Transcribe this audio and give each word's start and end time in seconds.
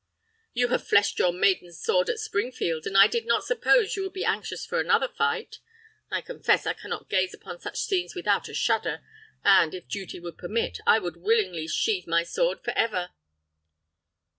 "You 0.55 0.69
have 0.69 0.87
fleshed 0.87 1.19
your 1.19 1.31
maiden 1.31 1.71
sword 1.71 2.09
at 2.09 2.17
Springfield, 2.17 2.87
and 2.87 2.97
I 2.97 3.05
did 3.05 3.27
not 3.27 3.43
suppose 3.43 3.95
you 3.95 4.01
would 4.01 4.13
be 4.13 4.25
anxious 4.25 4.65
for 4.65 4.79
another 4.79 5.07
fight. 5.07 5.59
I 6.09 6.21
confess 6.21 6.65
I 6.65 6.73
can 6.73 6.89
not 6.89 7.07
gaze 7.07 7.35
upon 7.35 7.59
such 7.59 7.77
scenes 7.79 8.15
without 8.15 8.49
a 8.49 8.53
shudder, 8.55 9.05
and, 9.43 9.75
if 9.75 9.87
duty 9.87 10.19
would 10.19 10.39
permit, 10.39 10.79
I 10.87 10.97
would 10.97 11.17
willingly 11.17 11.67
sheathe 11.67 12.07
my 12.07 12.23
sword 12.23 12.63
forever." 12.63 13.11